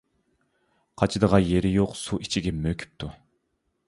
[1.01, 3.11] قاچىدىغان يېرى يوق سۇ ئىچىگە مۆكۈپتۇ.